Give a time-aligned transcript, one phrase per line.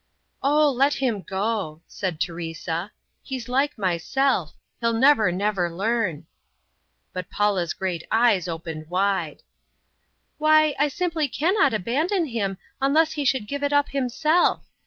[0.41, 4.51] "Oh, let him go!" said Teresa; "He's like myself.
[4.79, 6.25] He'll never, never learn."
[7.13, 9.43] But Paula's great eyes opened wide.
[10.39, 10.73] "Why!
[10.79, 14.65] I simply can't abandon him unless he should give it up himself.